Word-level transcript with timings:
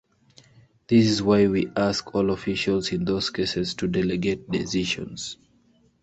This 0.87 1.05
is 1.05 1.21
why 1.21 1.45
we 1.45 1.71
ask 1.77 2.15
all 2.15 2.31
officials 2.31 2.91
in 2.91 3.05
those 3.05 3.29
cases 3.29 3.75
to 3.75 3.87
delegate 3.87 4.49
decisions. 4.49 5.37